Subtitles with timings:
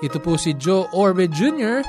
[0.00, 1.84] Ito po si Joe Orbe Jr.,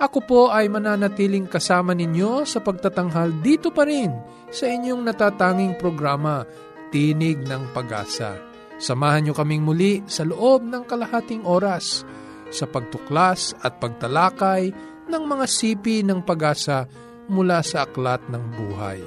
[0.00, 4.08] ako po ay mananatiling kasama ninyo sa pagtatanghal dito pa rin
[4.48, 6.48] sa inyong natatanging programa,
[6.88, 8.40] Tinig ng Pag-asa.
[8.80, 12.08] Samahan nyo kaming muli sa loob ng kalahating oras
[12.48, 14.72] sa pagtuklas at pagtalakay
[15.12, 16.88] ng mga sipi ng pag-asa
[17.28, 19.04] mula sa aklat ng buhay.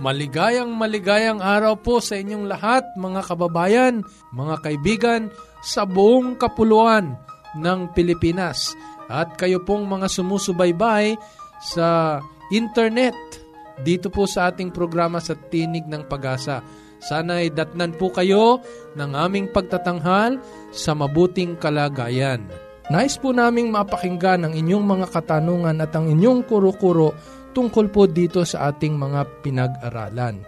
[0.00, 4.00] Maligayang maligayang araw po sa inyong lahat mga kababayan,
[4.32, 5.28] mga kaibigan
[5.60, 7.20] sa buong kapuluan
[7.58, 8.72] ng Pilipinas
[9.12, 11.16] at kayo pong mga sumusubaybay
[11.60, 12.18] sa
[12.50, 13.14] internet
[13.80, 16.60] dito po sa ating programa sa Tinig ng Pag-asa.
[17.02, 18.62] Sana ay datnan po kayo
[18.94, 20.38] ng aming pagtatanghal
[20.70, 22.46] sa mabuting kalagayan.
[22.92, 27.14] Nais po naming mapakinggan ang inyong mga katanungan at ang inyong kuro-kuro
[27.56, 30.42] tungkol po dito sa ating mga pinag-aralan.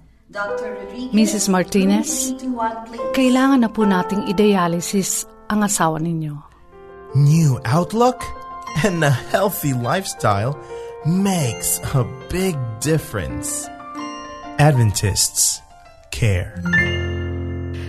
[1.13, 1.53] Mrs.
[1.53, 2.33] Martinez,
[3.13, 6.33] kailangan na po nating i-dialysis ang asawa ninyo.
[7.13, 8.25] New outlook
[8.81, 10.57] and a healthy lifestyle
[11.05, 13.69] makes a big difference.
[14.57, 15.61] Adventists
[16.09, 16.57] care.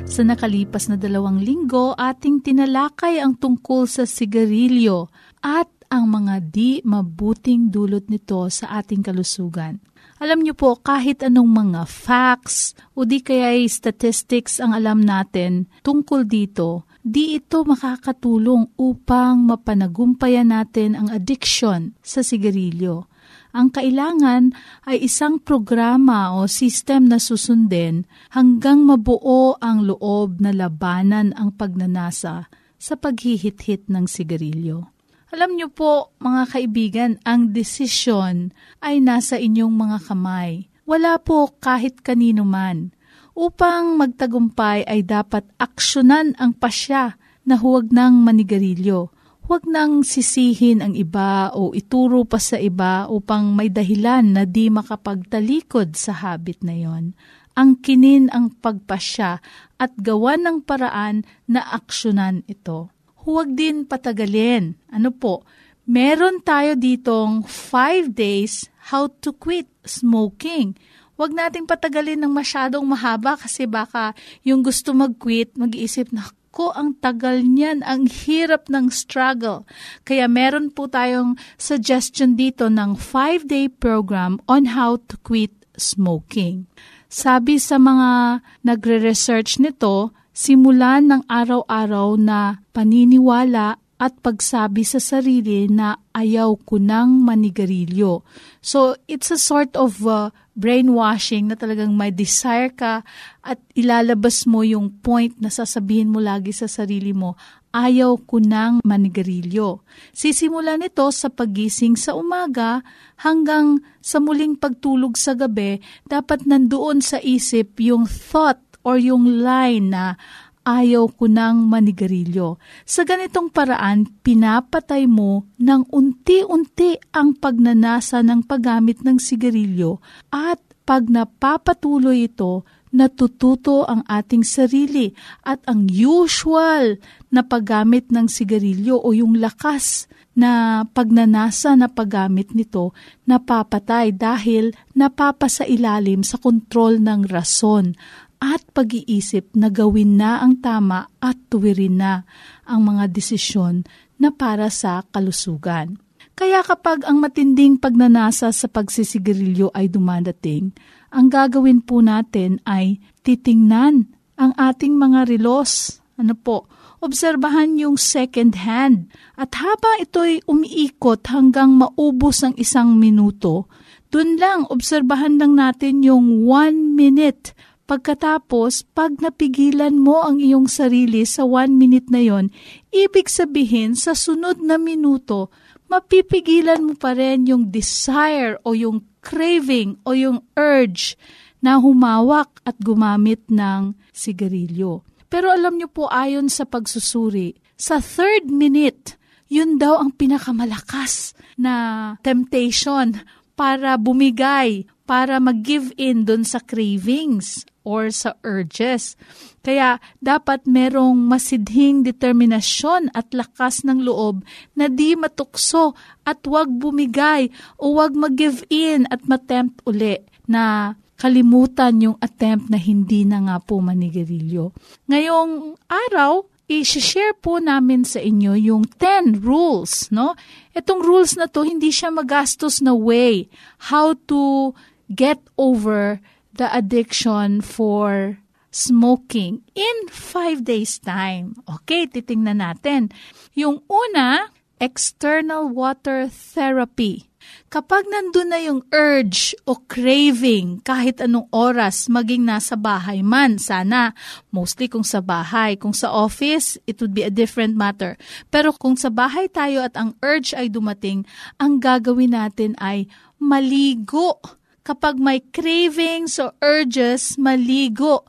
[0.04, 5.08] Sa nakalipas na dalawang linggo, ating tinalakay ang tungkol sa sigarilyo
[5.40, 9.80] at ang mga di mabuting dulot nito sa ating kalusugan.
[10.24, 16.24] Alam niyo po, kahit anong mga facts o di kaya statistics ang alam natin tungkol
[16.24, 23.12] dito, di ito makakatulong upang mapanagumpayan natin ang addiction sa sigarilyo.
[23.52, 24.56] Ang kailangan
[24.88, 32.48] ay isang programa o system na susundin hanggang mabuo ang loob na labanan ang pagnanasa
[32.80, 34.93] sa paghihit-hit ng sigarilyo.
[35.34, 38.54] Alam niyo po, mga kaibigan, ang desisyon
[38.86, 40.70] ay nasa inyong mga kamay.
[40.86, 42.94] Wala po kahit kanino man.
[43.34, 47.18] Upang magtagumpay ay dapat aksyonan ang pasya
[47.50, 49.10] na huwag nang manigarilyo.
[49.50, 54.70] Huwag nang sisihin ang iba o ituro pa sa iba upang may dahilan na di
[54.70, 57.18] makapagtalikod sa habit na yon.
[57.58, 59.42] Ang kinin ang pagpasya
[59.82, 62.93] at gawan ng paraan na aksyonan ito
[63.24, 64.76] huwag din patagalin.
[64.92, 65.48] Ano po?
[65.84, 70.80] Meron tayo ditong 5 days how to quit smoking.
[71.20, 74.16] Huwag nating patagalin ng masyadong mahaba kasi baka
[74.48, 79.66] yung gusto mag-quit, mag-iisip na ko ang tagal niyan, ang hirap ng struggle.
[80.06, 86.70] Kaya meron po tayong suggestion dito ng 5-day program on how to quit smoking.
[87.10, 95.96] Sabi sa mga nagre-research nito, simulan ng araw-araw na paniniwala at pagsabi sa sarili na
[96.12, 98.26] ayaw ko ng manigarilyo.
[98.60, 103.06] So, it's a sort of uh, brainwashing na talagang may desire ka
[103.46, 107.40] at ilalabas mo yung point na sasabihin mo lagi sa sarili mo,
[107.74, 109.82] ayaw ko ng manigarilyo.
[110.14, 112.86] Sisimulan ito sa pagising sa umaga
[113.24, 119.92] hanggang sa muling pagtulog sa gabi, dapat nandoon sa isip yung thought or yung line
[119.92, 120.20] na
[120.64, 122.56] ayaw ko ng manigarilyo.
[122.88, 130.00] Sa ganitong paraan, pinapatay mo ng unti-unti ang pagnanasa ng paggamit ng sigarilyo
[130.32, 137.02] at pag napapatuloy ito, natututo ang ating sarili at ang usual
[137.34, 142.94] na paggamit ng sigarilyo o yung lakas na pagnanasa na paggamit nito
[143.30, 147.94] napapatay dahil napapasa ilalim sa kontrol ng rason
[148.44, 152.28] at pag-iisip na gawin na ang tama at tuwirin na
[152.68, 153.88] ang mga desisyon
[154.20, 155.96] na para sa kalusugan.
[156.36, 160.76] Kaya kapag ang matinding pagnanasa sa pagsisigarilyo ay dumadating,
[161.16, 166.04] ang gagawin po natin ay titingnan ang ating mga relos.
[166.20, 166.68] Ano po?
[167.00, 169.08] Obserbahan yung second hand.
[169.40, 173.72] At habang ito'y umiikot hanggang maubos ang isang minuto,
[174.10, 177.56] dun lang, obserbahan lang natin yung one minute.
[177.94, 182.50] Pagkatapos, pag napigilan mo ang iyong sarili sa one minute na yon,
[182.90, 185.54] ibig sabihin sa sunod na minuto,
[185.94, 191.14] mapipigilan mo pa rin yung desire o yung craving o yung urge
[191.62, 195.06] na humawak at gumamit ng sigarilyo.
[195.30, 199.22] Pero alam niyo po ayon sa pagsusuri, sa third minute,
[199.54, 203.22] yun daw ang pinakamalakas na temptation
[203.54, 209.16] para bumigay, para mag-give in dun sa cravings or sa urges.
[209.64, 214.44] Kaya dapat merong masidhing determinasyon at lakas ng loob
[214.76, 222.04] na di matukso at wag bumigay o wag mag-give in at matempt uli na kalimutan
[222.04, 224.76] yung attempt na hindi na nga po manigarilyo.
[225.08, 230.36] Ngayong araw, i-share po namin sa inyo yung 10 rules, no?
[230.76, 233.48] Itong rules na to, hindi siya magastos na way
[233.92, 234.72] how to
[235.12, 236.20] get over
[236.56, 238.38] the addiction for
[238.74, 241.58] smoking in 5 days time.
[241.70, 243.14] Okay, titingnan natin.
[243.54, 244.50] Yung una,
[244.82, 247.30] external water therapy.
[247.68, 254.16] Kapag nandun na yung urge o craving kahit anong oras maging nasa bahay man, sana
[254.50, 255.76] mostly kung sa bahay.
[255.76, 258.16] Kung sa office, it would be a different matter.
[258.48, 261.28] Pero kung sa bahay tayo at ang urge ay dumating,
[261.60, 263.12] ang gagawin natin ay
[263.44, 264.40] maligo
[264.84, 268.28] kapag may cravings o urges, maligo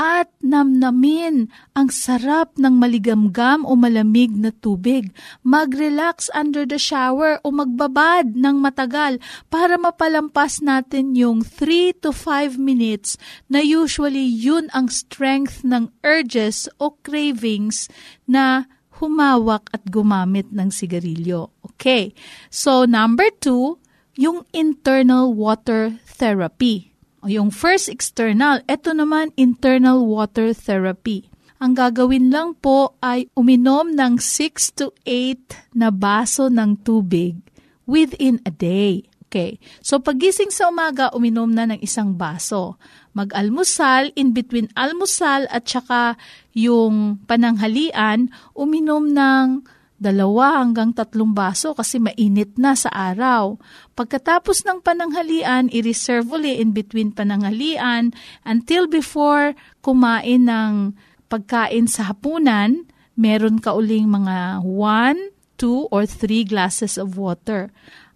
[0.00, 5.12] at namnamin ang sarap ng maligamgam o malamig na tubig.
[5.44, 9.20] Mag-relax under the shower o magbabad ng matagal
[9.52, 13.20] para mapalampas natin yung 3 to 5 minutes
[13.52, 17.92] na usually yun ang strength ng urges o cravings
[18.24, 18.64] na
[19.04, 21.52] humawak at gumamit ng sigarilyo.
[21.76, 22.16] Okay.
[22.48, 23.76] So, number two,
[24.20, 26.92] yung internal water therapy.
[27.24, 31.32] O yung first external, ito naman internal water therapy.
[31.56, 37.40] Ang gagawin lang po ay uminom ng 6 to 8 na baso ng tubig
[37.88, 39.08] within a day.
[39.28, 39.56] Okay.
[39.80, 42.76] So pagising sa umaga, uminom na ng isang baso.
[43.16, 46.20] Mag-almusal, in between almusal at saka
[46.52, 48.28] yung pananghalian,
[48.58, 49.64] uminom ng
[50.00, 53.60] dalawa hanggang tatlong baso kasi mainit na sa araw.
[53.92, 58.16] Pagkatapos ng pananghalian, i-reserve uli in between pananghalian
[58.48, 59.52] until before
[59.84, 60.96] kumain ng
[61.28, 67.68] pagkain sa hapunan, meron ka uling mga 1, 2, or 3 glasses of water.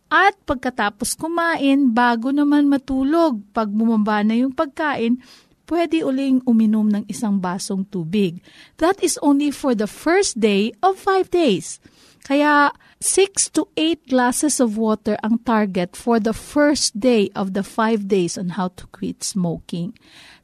[0.08, 5.20] At pagkatapos kumain, bago naman matulog, pag bumaba na yung pagkain,
[5.68, 8.40] pwede uling uminom ng isang basong tubig.
[8.78, 11.80] That is only for the first day of five days.
[12.24, 12.72] Kaya
[13.04, 18.08] 6 to 8 glasses of water ang target for the first day of the 5
[18.08, 19.92] days on how to quit smoking.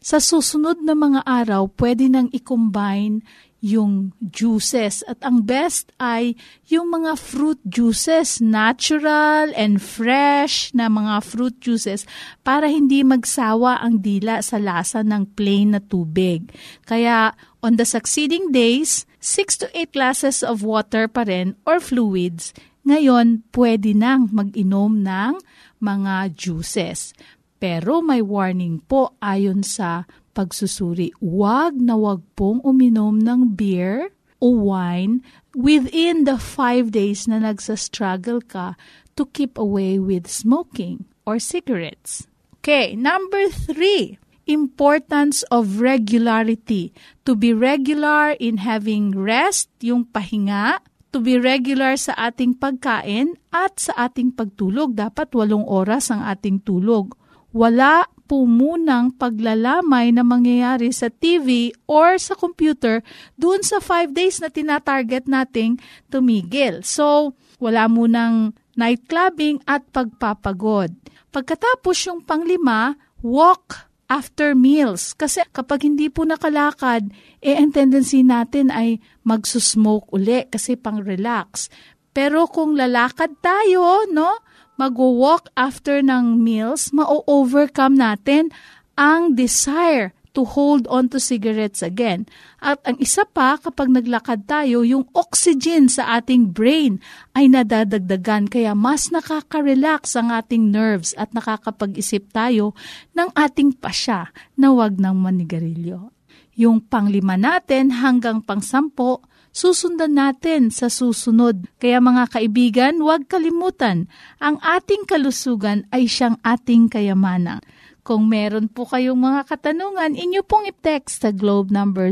[0.05, 3.25] Sa susunod na mga araw, pwede nang i-combine
[3.61, 5.05] yung juices.
[5.05, 6.35] At ang best ay
[6.67, 12.09] yung mga fruit juices, natural and fresh na mga fruit juices
[12.41, 16.49] para hindi magsawa ang dila sa lasa ng plain na tubig.
[16.89, 22.57] Kaya on the succeeding days, 6 to 8 glasses of water pa rin or fluids.
[22.89, 25.37] Ngayon, pwede nang mag-inom ng
[25.85, 27.13] mga juices.
[27.61, 31.15] Pero may warning po ayon sa pagsusuri.
[31.19, 34.11] Huwag na huwag pong uminom ng beer
[34.41, 35.21] o wine
[35.53, 38.75] within the five days na nagsa-struggle ka
[39.15, 42.25] to keep away with smoking or cigarettes.
[42.61, 46.93] Okay, number three, importance of regularity.
[47.25, 53.81] To be regular in having rest, yung pahinga, to be regular sa ating pagkain at
[53.81, 54.95] sa ating pagtulog.
[54.95, 57.17] Dapat walong oras ang ating tulog.
[57.51, 63.03] Wala po munang paglalamay na mangyayari sa TV or sa computer
[63.35, 66.87] doon sa 5 days na tinatarget nating tumigil.
[66.87, 70.95] So, wala munang night clubbing at pagpapagod.
[71.35, 75.11] Pagkatapos yung panglima, walk after meals.
[75.19, 77.11] Kasi kapag hindi po nakalakad,
[77.43, 81.67] eh ang tendency natin ay magsusmoke uli kasi pang relax.
[82.11, 84.43] Pero kung lalakad tayo, no,
[84.81, 88.49] mag-walk after ng meals, ma-overcome natin
[88.97, 92.25] ang desire to hold on to cigarettes again.
[92.63, 97.03] At ang isa pa, kapag naglakad tayo, yung oxygen sa ating brain
[97.35, 102.79] ay nadadagdagan kaya mas nakaka-relax ang ating nerves at nakakapag-isip tayo
[103.19, 106.15] ng ating pasya na wag ng manigarilyo.
[106.55, 111.67] Yung panglima natin hanggang pangsampo, susundan natin sa susunod.
[111.83, 114.07] Kaya mga kaibigan, huwag kalimutan,
[114.39, 117.61] ang ating kalusugan ay siyang ating kayamanan.
[118.01, 122.09] Kung meron po kayong mga katanungan, inyo pong i-text sa globe number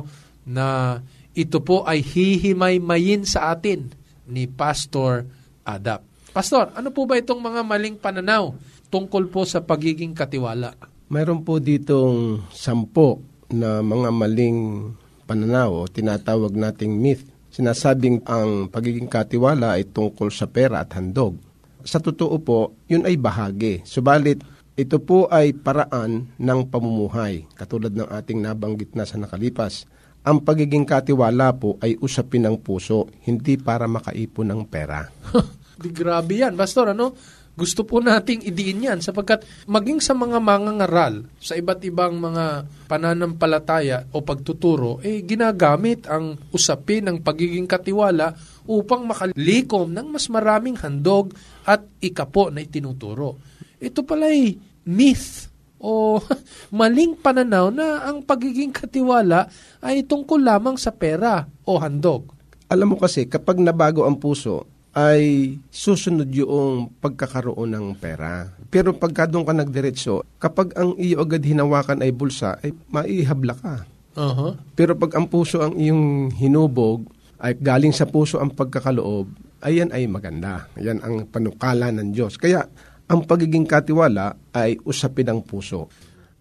[0.44, 0.98] na
[1.32, 3.88] ito po ay hihimay-mayin sa atin
[4.28, 5.24] ni Pastor
[5.64, 6.04] Adap.
[6.32, 8.56] Pastor, ano po ba itong mga maling pananaw
[8.92, 10.76] tungkol po sa pagiging katiwala?
[11.12, 13.20] Mayroon po ditong sampo
[13.52, 14.92] na mga maling
[15.28, 17.24] pananaw o tinatawag nating myth.
[17.52, 21.36] Sinasabing ang pagiging katiwala ay tungkol sa pera at handog.
[21.84, 23.84] Sa totoo po, yun ay bahagi.
[23.84, 24.40] Subalit,
[24.72, 29.84] ito po ay paraan ng pamumuhay, katulad ng ating nabanggit na sa nakalipas
[30.22, 35.10] ang pagiging katiwala po ay usapin ng puso, hindi para makaipon ng pera.
[35.82, 37.14] Di grabe yan, Pastor, ano?
[37.52, 44.08] Gusto po nating idiin yan sapagkat maging sa mga mangangaral, sa iba't ibang mga pananampalataya
[44.16, 48.32] o pagtuturo, eh ginagamit ang usapin ng pagiging katiwala
[48.64, 51.36] upang makalikom ng mas maraming handog
[51.68, 53.36] at ikapo na itinuturo.
[53.76, 54.56] Ito pala'y
[54.88, 55.51] myth
[55.82, 56.22] o
[56.78, 59.50] maling pananaw na ang pagiging katiwala
[59.82, 62.30] ay tungkol lamang sa pera o handog.
[62.70, 64.64] Alam mo kasi, kapag nabago ang puso,
[64.96, 68.48] ay susunod yung pagkakaroon ng pera.
[68.72, 73.74] Pero pagka doon ka nagdiretso, kapag ang iyo agad hinawakan ay bulsa, ay maihabla ka.
[74.16, 74.56] Uh-huh.
[74.76, 77.08] Pero pag ang puso ang iyong hinubog,
[77.42, 79.26] ay galing sa puso ang pagkakaloob,
[79.64, 80.68] ayan ay maganda.
[80.76, 82.36] Yan ang panukala ng Diyos.
[82.36, 82.68] Kaya
[83.08, 85.90] ang pagiging katiwala ay usapin ng puso.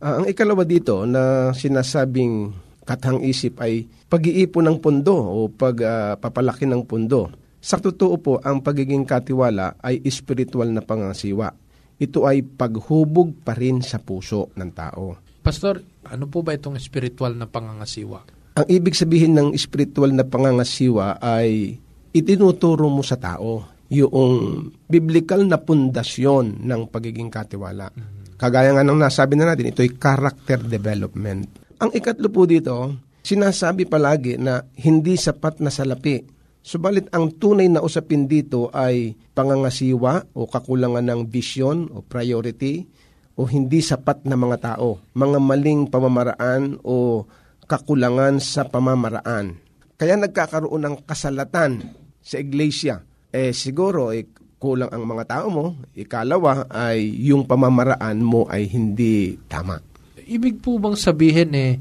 [0.02, 2.50] Uh, ang ikalawa dito na sinasabing
[2.86, 7.30] kathang isip ay pag-iipon ng pundo o pagpapalaki uh, ng pundo.
[7.62, 11.54] Sa totoo po, ang pagiging katiwala ay espiritual na pangasiwa.
[12.02, 15.22] Ito ay paghubog pa rin sa puso ng tao.
[15.46, 18.26] Pastor, ano po ba itong espiritual na pangangasiwa?
[18.58, 21.78] Ang ibig sabihin ng espiritual na pangangasiwa ay
[22.12, 27.92] itinuturo mo sa tao yung biblical na pundasyon ng pagiging katiwala.
[28.40, 31.52] Kagaya nga ng nasabi na natin, ito ay character development.
[31.84, 36.24] Ang ikatlo po dito, sinasabi palagi na hindi sapat na salapi.
[36.64, 42.88] Subalit ang tunay na usapin dito ay pangangasiwa o kakulangan ng vision o priority
[43.36, 47.28] o hindi sapat na mga tao, mga maling pamamaraan o
[47.68, 49.58] kakulangan sa pamamaraan.
[50.00, 54.28] Kaya nagkakaroon ng kasalatan sa iglesia eh siguro eh,
[54.62, 55.66] kulang ang mga tao mo.
[55.98, 59.82] Ikalawa ay yung pamamaraan mo ay hindi tama.
[60.22, 61.72] Ibig po bang sabihin eh,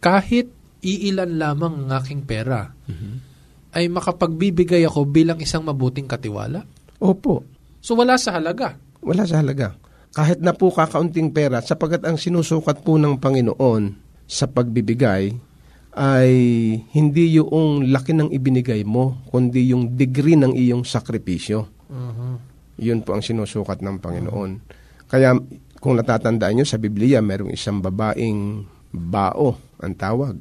[0.00, 0.48] kahit
[0.80, 2.72] iilan lamang ang aking pera,
[3.70, 6.64] ay makapagbibigay ako bilang isang mabuting katiwala?
[6.98, 7.44] Opo,
[7.80, 8.76] So wala sa halaga.
[9.00, 9.76] wala sa halaga.
[10.10, 13.94] Kahit na po kakaunting pera, sapagat ang sinusukat po ng Panginoon
[14.26, 15.32] sa pagbibigay
[15.94, 16.30] ay
[16.94, 21.66] hindi yung laki ng ibinigay mo, kundi yung degree ng iyong sakripisyo.
[22.80, 24.50] Yun po ang sinusukat ng Panginoon.
[25.10, 25.34] Kaya
[25.82, 30.36] kung natatandaan nyo sa Biblia, merong isang babaeng bao, ang tawag,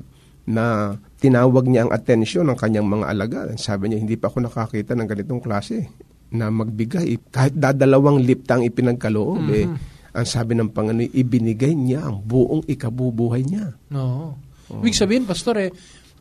[0.49, 3.39] na tinawag niya ang atensyon ng kanyang mga alaga.
[3.57, 5.89] Sabi niya, hindi pa ako nakakita ng ganitong klase
[6.33, 7.17] na magbigay.
[7.29, 9.65] Kahit dadalawang liptang ipinagkaloob, eh,
[10.13, 13.77] ang sabi ng Panginoon, ibinigay niya ang buong ikabubuhay niya.
[13.93, 14.37] No.
[14.69, 15.71] Ibig sabihin, Pastor, eh,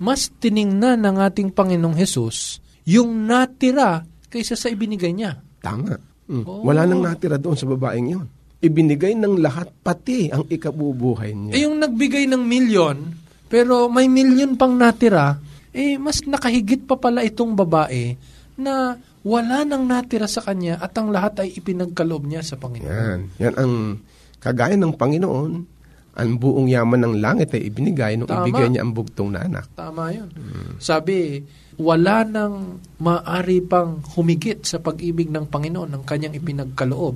[0.00, 4.00] mas tiningnan ng ating Panginoong Hesus yung natira
[4.32, 5.36] kaysa sa ibinigay niya.
[5.60, 5.98] Tama.
[6.28, 6.44] Mm.
[6.44, 6.64] Oh.
[6.64, 8.26] Wala nang natira doon sa babaeng yon.
[8.58, 11.52] Ibinigay ng lahat, pati ang ikabubuhay niya.
[11.54, 12.96] Eh yung nagbigay ng milyon,
[13.46, 15.38] pero may milyon pang natira,
[15.70, 18.18] eh mas nakahigit pa pala itong babae
[18.58, 22.90] na wala nang natira sa kanya at ang lahat ay ipinagkaloob niya sa Panginoon.
[22.90, 23.20] Yan.
[23.38, 23.72] Yan ang
[24.42, 25.52] kagaya ng Panginoon,
[26.18, 28.42] ang buong yaman ng langit ay ibinigay nung Tama.
[28.42, 29.70] ibigay niya ang bugtong na anak.
[29.78, 30.26] Tama yun.
[30.82, 31.38] Sabi,
[31.78, 37.14] wala nang maari pang humigit sa pag-ibig ng Panginoon ng kanyang ipinagkaloob.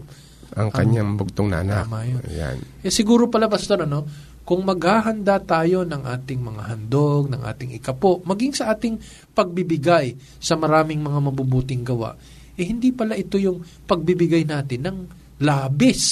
[0.54, 1.90] Ang kanyang bugtong na anak.
[1.90, 2.22] Tama yun.
[2.30, 2.56] Yan.
[2.86, 4.06] Eh, siguro pala, Pastor, ano,
[4.46, 9.02] kung maghahanda tayo ng ating mga handog, ng ating ikapo, maging sa ating
[9.34, 12.14] pagbibigay sa maraming mga mabubuting gawa,
[12.54, 14.98] eh hindi pala ito yung pagbibigay natin ng
[15.42, 16.02] labis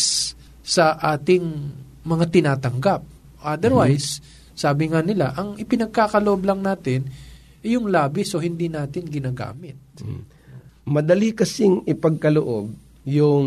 [0.63, 1.45] sa ating
[2.03, 3.03] mga tinatanggap.
[3.41, 4.21] Otherwise,
[4.53, 7.09] sabi nga nila, ang ipinagkakaloob lang natin,
[7.61, 9.77] eh, yung labis o hindi natin ginagamit.
[10.85, 12.73] Madali kasing ipagkaloob
[13.05, 13.47] yung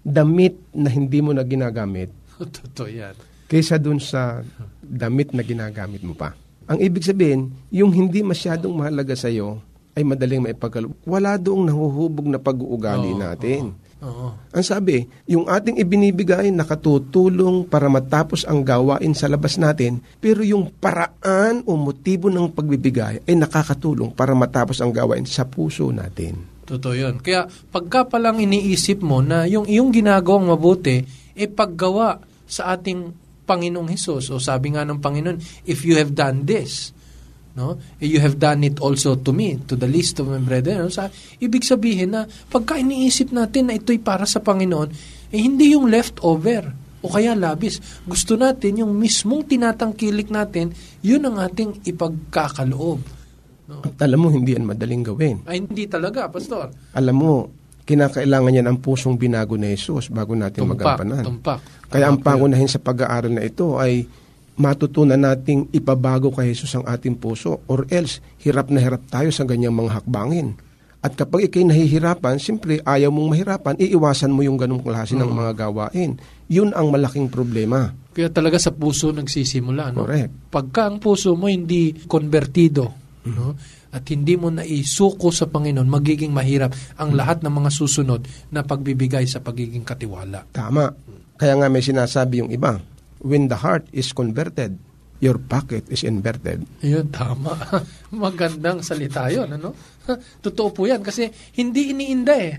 [0.00, 2.08] damit na hindi mo na ginagamit
[2.40, 3.12] Totoo yan.
[3.44, 4.40] kaysa dun sa
[4.80, 6.32] damit na ginagamit mo pa.
[6.66, 9.60] Ang ibig sabihin, yung hindi masyadong mahalaga sa iyo
[9.94, 10.92] ay madaling maipagkaloob.
[11.06, 13.72] Wala doong nahuhubog na pag-uugali Oo, natin.
[14.04, 14.36] Oo.
[14.52, 20.68] Ang sabi, yung ating ibinibigay nakatutulong para matapos ang gawain sa labas natin, pero yung
[20.68, 26.36] paraan o motibo ng pagbibigay ay nakakatulong para matapos ang gawain sa puso natin.
[26.66, 27.22] Totoo yun.
[27.22, 31.06] Kaya pagka palang iniisip mo na yung iyong ginagawang mabuti,
[31.36, 33.12] e paggawa sa ating
[33.46, 34.32] Panginoong Hesus.
[34.34, 36.95] O sabi nga ng Panginoon, if you have done this,
[37.56, 40.86] no, eh, you have done it also to me, to the least of my brethren.
[40.86, 40.92] No?
[40.92, 41.08] Sa,
[41.40, 44.88] ibig sabihin na pagka iniisip natin na ito'y para sa Panginoon,
[45.32, 47.80] eh hindi yung leftover o kaya labis.
[48.04, 53.00] Gusto natin yung mismong tinatangkilik natin, yun ang ating ipagkakaloob.
[53.66, 53.82] No?
[53.82, 55.36] At alam mo, hindi yan madaling gawin.
[55.48, 56.70] Ay, hindi talaga, Pastor.
[56.94, 57.32] Alam mo,
[57.86, 61.22] kinakailangan yan ang pusong binago ni Jesus bago natin Tumpak, magampanan.
[61.22, 61.58] tumpak.
[61.86, 64.06] Kaya ang pangunahin sa pag-aaral na ito ay
[64.56, 69.44] matutunan nating ipabago kay Jesus ang ating puso or else hirap na hirap tayo sa
[69.44, 70.56] ganyang mga hakbangin.
[71.04, 75.38] At kapag ikay nahihirapan, siyempre ayaw mong mahirapan, iiwasan mo yung ganong klase ng Mm.
[75.38, 76.10] mga gawain.
[76.50, 77.94] Yun ang malaking problema.
[78.10, 79.94] Kaya talaga sa puso nagsisimula.
[79.94, 80.08] No?
[80.08, 80.50] Correct.
[80.50, 82.90] Pagka ang puso mo hindi konvertido
[83.22, 83.54] no?
[83.92, 88.66] at hindi mo na isuko sa Panginoon, magiging mahirap ang lahat ng mga susunod na
[88.66, 90.42] pagbibigay sa pagiging katiwala.
[90.50, 90.90] Tama.
[91.36, 92.80] Kaya nga may sinasabi yung iba,
[93.22, 94.76] when the heart is converted,
[95.20, 96.64] your pocket is inverted.
[96.84, 97.56] Ayun, tama.
[98.12, 99.48] Magandang salita yun.
[99.56, 99.72] Ano?
[100.44, 102.54] Totoo po yan kasi hindi iniinda eh.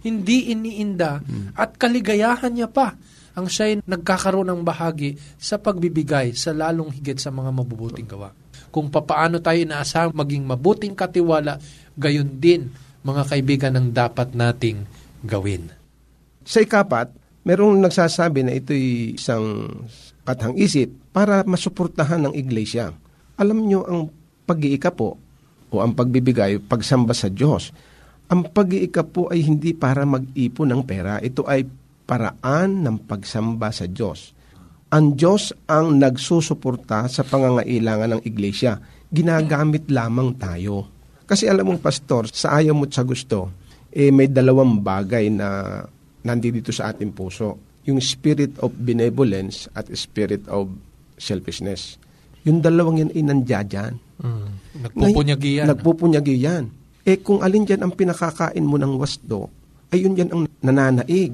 [0.00, 1.20] Hindi iniinda
[1.60, 2.96] at kaligayahan niya pa
[3.36, 8.32] ang siya'y nagkakaroon ng bahagi sa pagbibigay sa lalong higit sa mga mabubuting gawa.
[8.72, 11.60] Kung papaano tayo inaasahang maging mabuting katiwala,
[11.94, 12.72] gayon din
[13.04, 14.88] mga kaibigan ang dapat nating
[15.20, 15.68] gawin.
[16.48, 17.12] Sa ikapat,
[17.44, 19.68] merong nagsasabi na ito'y isang
[20.24, 22.92] katang isip para masuportahan ng iglesia.
[23.40, 24.12] Alam nyo, ang
[24.44, 25.16] pag-iika po
[25.70, 27.72] o ang pagbibigay, pagsamba sa Diyos,
[28.30, 31.18] ang pag-iika po ay hindi para mag-ipon ng pera.
[31.18, 31.66] Ito ay
[32.06, 34.34] paraan ng pagsamba sa Diyos.
[34.90, 38.78] Ang Diyos ang nagsusuporta sa pangangailangan ng iglesia.
[39.10, 40.86] Ginagamit lamang tayo.
[41.26, 43.54] Kasi alam mo, Pastor, sa ayaw mo sa gusto,
[43.90, 45.82] eh, may dalawang bagay na
[46.26, 47.56] nandito sa ating puso.
[47.88, 50.68] Yung spirit of benevolence at spirit of
[51.16, 51.96] selfishness.
[52.44, 53.92] Yung dalawang yan ay nandiyan.
[54.80, 55.66] Nagpupunyagi yan.
[55.68, 56.64] Nagpupunyagi yan.
[57.04, 59.48] Eh kung alin dyan ang pinakakain mo ng wasdo,
[59.90, 61.32] ay yun yan ang nananaig.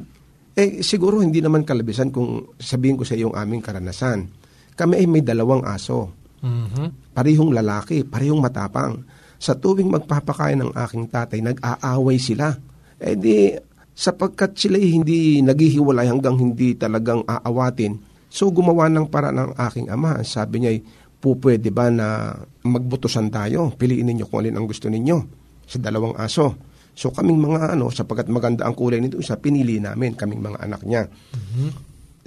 [0.56, 4.30] Eh siguro hindi naman kalabisan kung sabihin ko sa iyo yung aming karanasan.
[4.78, 6.14] Kami ay may dalawang aso.
[6.40, 7.12] Mhm.
[7.12, 9.02] Parihong lalaki, parihong matapang.
[9.36, 12.56] Sa tuwing magpapakain ng aking tatay, nag-aaway sila.
[12.96, 13.52] Eh di,
[13.96, 17.96] sapagkat sila hindi naghihiwalay hanggang hindi talagang aawatin,
[18.28, 20.20] so gumawa ng para ng aking ama.
[20.20, 20.76] Sabi niya,
[21.16, 23.72] po pwede ba na magbutusan tayo?
[23.72, 25.18] Piliin ninyo kung alin ang gusto ninyo
[25.64, 26.52] sa dalawang aso.
[26.92, 30.84] So kaming mga ano, sapagkat maganda ang kulay nito, isa pinili namin, kaming mga anak
[30.84, 31.08] niya.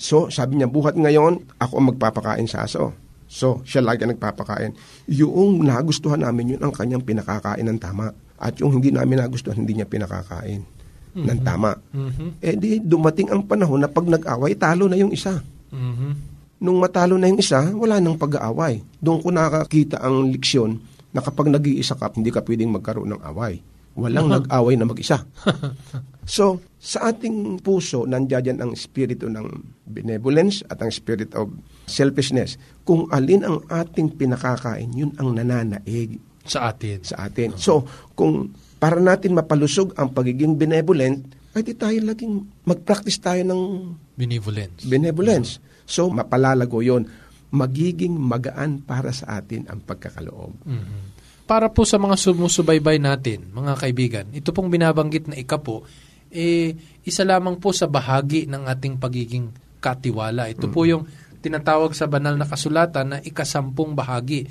[0.02, 2.98] So sabi niya, buhat ngayon, ako ang magpapakain sa aso.
[3.30, 4.74] So siya lagi ang nagpapakain.
[5.06, 8.10] Yung nagustuhan namin, yun ang kanyang pinakakain ng tama.
[8.42, 10.79] At yung hindi namin nagustuhan, hindi niya pinakakain
[11.16, 11.74] ng tama.
[12.40, 15.42] Eh di dumating ang panahon na pag nag-away, talo na yung isa.
[16.60, 18.84] Nung matalo na yung isa, wala nang pag-aaway.
[19.00, 20.76] Doon ko nakakita ang leksyon
[21.16, 23.64] na kapag nag-iisa ka, hindi ka pwedeng magkaroon ng away.
[23.96, 25.24] Walang nag-away na mag-isa.
[26.28, 29.48] so, sa ating puso, nandiyan ang espiritu ng
[29.88, 31.50] benevolence at ang spirit of
[31.88, 32.60] selfishness.
[32.84, 37.02] Kung alin ang ating pinakakain, yun ang nananaig Sa atin.
[37.02, 37.56] sa atin.
[37.56, 43.62] So, kung para natin mapalusog ang pagiging benevolent, ay di tayo laging mag-practice tayo ng
[44.16, 44.88] Benevolence.
[44.88, 45.50] benevolence.
[45.84, 47.04] So, mapalalago yon
[47.50, 50.54] Magiging magaan para sa atin ang pagkakaloob.
[51.50, 55.82] Para po sa mga sumusubaybay natin, mga kaibigan, ito pong binabanggit na ikapo,
[56.30, 59.50] eh, isa lamang po sa bahagi ng ating pagiging
[59.82, 60.46] katiwala.
[60.46, 61.10] Ito po yung
[61.42, 64.46] tinatawag sa banal na kasulatan na ikasampung bahagi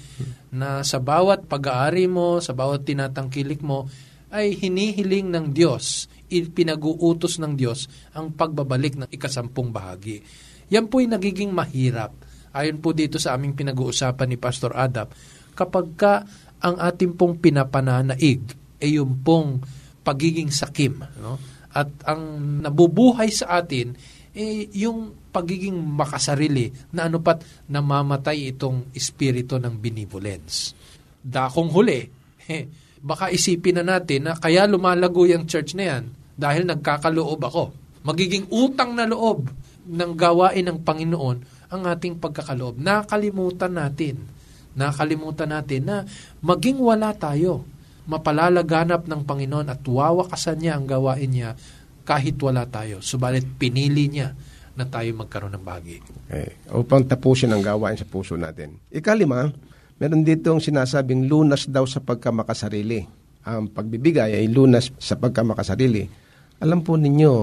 [0.51, 3.87] na sa bawat pag-aari mo, sa bawat tinatangkilik mo,
[4.29, 10.21] ay hinihiling ng Diyos, pinag-uutos ng Diyos ang pagbabalik ng ikasampung bahagi.
[10.69, 12.13] Yan po'y nagiging mahirap.
[12.53, 15.17] Ayon po dito sa aming pinag-uusapan ni Pastor Adap,
[15.57, 16.15] kapag ka
[16.61, 18.43] ang ating pong pinapananaig
[18.83, 19.63] ay yung pong
[20.03, 21.03] pagiging sakim.
[21.21, 21.39] No?
[21.73, 22.23] At ang
[22.65, 23.95] nabubuhay sa atin
[24.39, 30.75] eh, yung pagiging makasarili na ano pat namamatay itong espiritu ng benevolence.
[31.19, 32.07] Dakong huli,
[32.55, 32.65] eh,
[33.01, 36.05] baka isipin na natin na kaya lumalago yung church na yan
[36.39, 37.65] dahil nagkakaloob ako.
[38.07, 39.51] Magiging utang na loob
[39.89, 41.37] ng gawain ng Panginoon
[41.69, 42.79] ang ating pagkakaloob.
[42.81, 44.39] Nakalimutan natin
[44.79, 45.97] nakalimutan natin na
[46.39, 47.67] maging wala tayo,
[48.07, 51.59] mapalalaganap ng Panginoon at wawakasan niya ang gawain niya
[52.07, 53.03] kahit wala tayo.
[53.03, 54.33] Subalit pinili niya
[54.79, 55.99] na tayo magkaroon ng bahagi.
[56.31, 56.55] Okay.
[56.71, 58.79] Upang tapusin ang gawain sa puso natin.
[58.95, 59.51] Ikalima,
[59.99, 63.07] meron dito ang sinasabing lunas daw sa pagkamakasarili.
[63.49, 66.07] Ang pagbibigay ay lunas sa pagkamakasarili.
[66.59, 67.35] Alam po ninyo,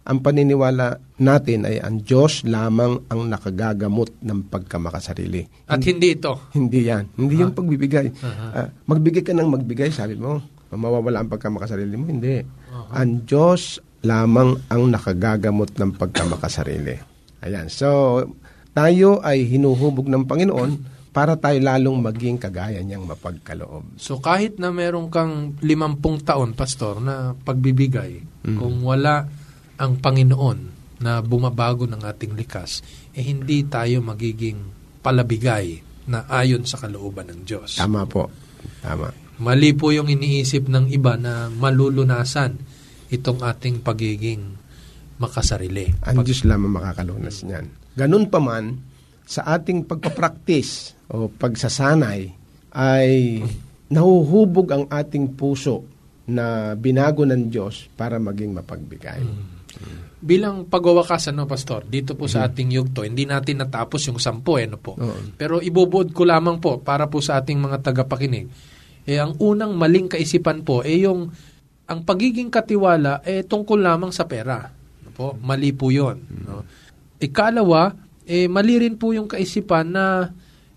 [0.00, 5.70] ang paniniwala natin ay ang Diyos lamang ang nakagagamot ng pagkamakasarili.
[5.70, 6.50] At hindi ito.
[6.56, 7.14] Hindi yan.
[7.14, 8.06] Hindi yung pagbibigay.
[8.24, 10.40] Ah, magbigay ka ng magbigay, sabi mo,
[10.72, 12.10] mawawala ang pagkamakasarili mo.
[12.10, 12.42] Hindi.
[12.90, 16.96] Ang Diyos lamang ang nakagagamot ng pagkamakasarili.
[17.44, 17.68] Ayan.
[17.68, 18.22] So,
[18.72, 23.98] tayo ay hinuhubog ng Panginoon para tayo lalong maging kagaya niyang mapagkaloob.
[23.98, 29.26] So kahit na meron kang limampung taon, Pastor, na pagbibigay, kung wala
[29.80, 30.58] ang Panginoon
[31.02, 32.84] na bumabago ng ating likas,
[33.16, 34.60] eh hindi tayo magiging
[35.02, 37.80] palabigay na ayon sa kalooban ng Diyos.
[37.80, 38.30] Tama po.
[38.84, 39.10] Tama.
[39.40, 42.60] Mali po yung iniisip ng iba na malulunasan
[43.08, 44.60] itong ating pagiging
[45.16, 45.90] makasarili.
[46.04, 47.66] Ang Diyos lamang makakalunas niyan.
[47.96, 48.78] Ganun pa man,
[49.24, 52.30] sa ating pagpapraktis o pagsasanay
[52.70, 53.42] ay
[53.90, 55.82] nahuhubog ang ating puso
[56.30, 59.18] na binago ng Diyos para maging mapagbigay.
[60.20, 64.70] Bilang pagwawakas, ano, Pastor, dito po sa ating yugto, hindi natin natapos yung sampo, eh,
[64.70, 64.94] ano po.
[65.34, 68.46] Pero ibubuod ko lamang po para po sa ating mga tagapakinig.
[69.08, 71.32] Eh, ang unang maling kaisipan po, eh, yung
[71.90, 74.70] ang pagiging katiwala, eh, tungkol lamang sa pera.
[74.70, 75.34] Ano po?
[75.42, 76.22] Mali po yun.
[76.46, 76.62] No?
[77.18, 77.90] Ikalawa,
[78.28, 80.30] eh, mali rin po yung kaisipan na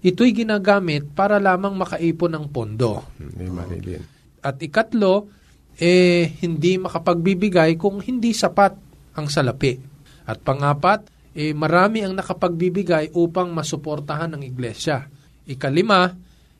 [0.03, 3.07] ito'y ginagamit para lamang makaipon ng pondo.
[3.17, 4.03] Din.
[4.43, 5.31] At ikatlo,
[5.79, 8.75] eh, hindi makapagbibigay kung hindi sapat
[9.15, 9.79] ang salapi.
[10.27, 15.07] At pangapat, eh, marami ang nakapagbibigay upang masuportahan ng iglesia.
[15.47, 16.11] Ikalima,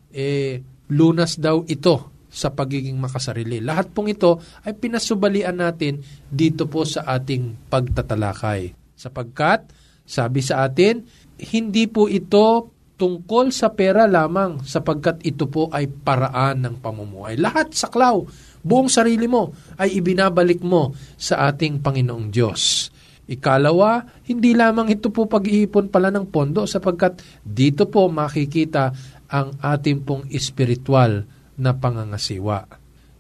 [0.10, 3.62] eh, lunas daw ito sa pagiging makasarili.
[3.62, 8.73] Lahat pong ito ay pinasubalian natin dito po sa ating pagtatalakay.
[8.97, 9.69] Sapagkat,
[10.03, 11.06] sabi sa atin,
[11.53, 17.36] hindi po ito tungkol sa pera lamang sapagkat ito po ay paraan ng pamumuhay.
[17.41, 18.21] Lahat saklaw,
[18.62, 19.51] buong sarili mo
[19.82, 22.93] ay ibinabalik mo sa ating Panginoong Diyos.
[23.23, 28.91] Ikalawa, hindi lamang ito po pag-iipon pala ng pondo sapagkat dito po makikita
[29.32, 31.23] ang ating pong espiritual
[31.56, 32.67] na pangangasiwa.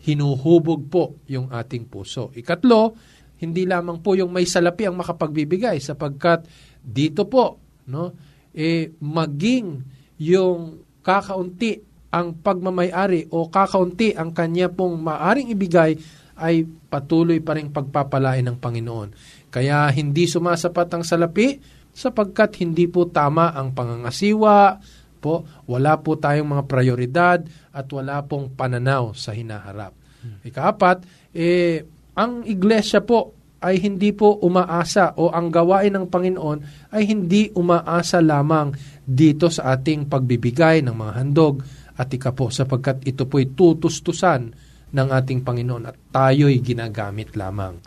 [0.03, 2.35] Hinuhubog po yung ating puso.
[2.35, 2.99] Ikatlo,
[3.39, 6.43] hindi lamang po yung may salapi ang makapagbibigay sapagkat
[6.83, 9.81] dito po, no, eh, maging
[10.21, 11.81] yung kakaunti
[12.13, 15.97] ang pagmamayari o kakaunti ang kanya pong maaring ibigay
[16.37, 19.09] ay patuloy pa rin pagpapalain ng Panginoon.
[19.49, 21.57] Kaya hindi sumasapat ang salapi
[21.93, 24.81] sapagkat hindi po tama ang pangangasiwa,
[25.23, 27.39] po, wala po tayong mga prioridad
[27.71, 29.95] at wala pong pananaw sa hinaharap.
[30.43, 30.97] Ikaapat,
[31.31, 31.79] eh,
[32.19, 38.19] ang iglesia po ay hindi po umaasa o ang gawain ng Panginoon ay hindi umaasa
[38.19, 38.75] lamang
[39.07, 41.63] dito sa ating pagbibigay ng mga handog
[41.95, 44.51] at ika po sapagkat ito po'y tutustusan
[44.91, 47.79] ng ating Panginoon at tayo'y ginagamit lamang.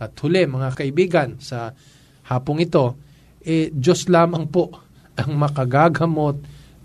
[0.00, 1.76] At huli mga kaibigan sa
[2.32, 2.96] hapong ito,
[3.44, 4.72] eh, Diyos lamang po
[5.20, 6.36] ang makagagamot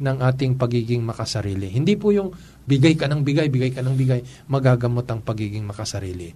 [0.03, 1.71] ng ating pagiging makasarili.
[1.71, 2.33] Hindi po yung
[2.67, 4.19] bigay ka ng bigay, bigay ka ng bigay,
[4.51, 6.33] magagamot ang pagiging makasarili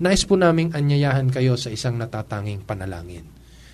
[0.00, 3.28] nais po naming anyayahan kayo sa isang natatanging panalangin.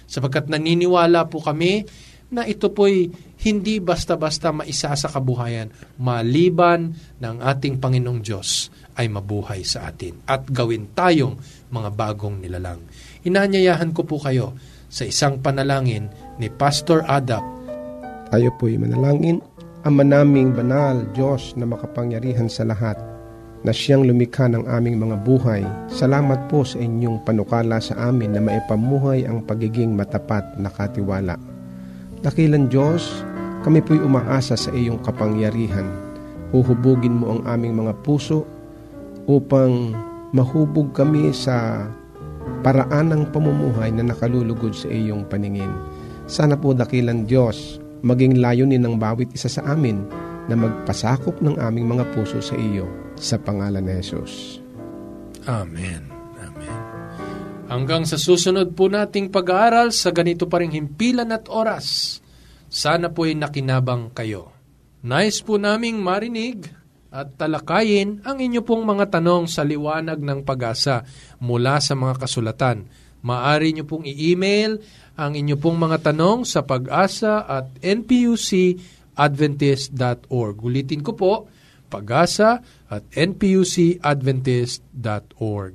[0.07, 1.87] Sapagkat naniniwala po kami
[2.31, 3.07] na ito po'y
[3.47, 5.71] hindi basta-basta maisa sa kabuhayan,
[6.03, 6.91] maliban
[7.23, 11.39] ng ating Panginoong Diyos ay mabuhay sa atin at gawin tayong
[11.71, 12.83] mga bagong nilalang.
[13.23, 14.59] Inaanyayahan ko po kayo
[14.91, 16.11] sa isang panalangin
[16.43, 17.43] ni Pastor Adap.
[18.27, 19.39] Tayo po'y manalangin,
[19.87, 22.99] Ama naming banal, Diyos na makapangyarihan sa lahat,
[23.65, 25.63] na siyang lumikha ng aming mga buhay.
[25.89, 31.41] Salamat po sa inyong panukala sa amin na maipamuhay ang pagiging matapat na katiwala.
[32.21, 33.25] Dakilan Diyos,
[33.65, 35.87] kami po'y umaasa sa iyong kapangyarihan.
[36.53, 38.45] Uhubugin mo ang aming mga puso
[39.27, 39.95] upang
[40.31, 41.87] mahubog kami sa
[42.63, 45.71] paraan ng pamumuhay na nakalulugod sa iyong paningin.
[46.27, 50.07] Sana po dakilan Diyos, maging layunin ng bawat isa sa amin
[50.47, 54.61] na magpasakop ng aming mga puso sa iyo sa pangalan ni Jesus.
[55.49, 56.13] Amen.
[56.37, 56.81] Amen.
[57.67, 62.19] Hanggang sa susunod po nating pag-aaral sa ganito pa ring himpilan at oras,
[62.71, 64.55] sana po'y nakinabang kayo.
[65.03, 66.71] Nice po naming marinig
[67.11, 71.03] at talakayin ang inyo pong mga tanong sa liwanag ng pag-asa
[71.43, 72.87] mula sa mga kasulatan.
[73.27, 74.79] Maari nyo pong i-email
[75.17, 80.57] ang inyo pong mga tanong sa pag-asa at npucadventist.org.
[80.61, 81.49] Ulitin ko po,
[81.87, 82.59] pag-asa
[82.93, 85.75] at npucadventist.org.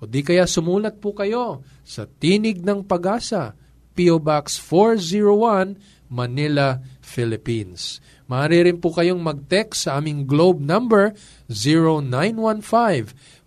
[0.00, 3.52] O di kaya sumulat po kayo sa Tinig ng Pag-asa,
[3.92, 4.16] P.O.
[4.16, 5.76] Box 401,
[6.08, 8.00] Manila, Philippines.
[8.30, 11.12] Maaari rin po kayong mag-text sa aming globe number